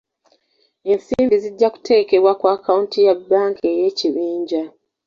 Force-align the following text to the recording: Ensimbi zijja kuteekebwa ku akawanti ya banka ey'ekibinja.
Ensimbi 0.91 1.35
zijja 1.43 1.69
kuteekebwa 1.73 2.31
ku 2.39 2.45
akawanti 2.53 2.97
ya 3.05 3.13
banka 3.29 3.63
ey'ekibinja. 3.73 4.63